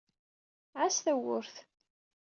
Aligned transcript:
Ɛass 0.79 0.97
tawwurt. 1.05 1.55